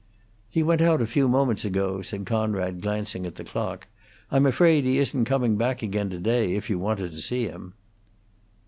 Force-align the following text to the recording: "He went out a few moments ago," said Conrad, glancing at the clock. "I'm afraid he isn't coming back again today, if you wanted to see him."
"He 0.49 0.63
went 0.63 0.81
out 0.81 0.99
a 0.99 1.05
few 1.05 1.27
moments 1.27 1.63
ago," 1.63 2.01
said 2.01 2.25
Conrad, 2.25 2.81
glancing 2.81 3.23
at 3.27 3.35
the 3.35 3.43
clock. 3.43 3.85
"I'm 4.31 4.47
afraid 4.47 4.83
he 4.83 4.97
isn't 4.97 5.25
coming 5.25 5.57
back 5.57 5.83
again 5.83 6.09
today, 6.09 6.55
if 6.55 6.71
you 6.71 6.79
wanted 6.79 7.11
to 7.11 7.19
see 7.19 7.43
him." 7.45 7.75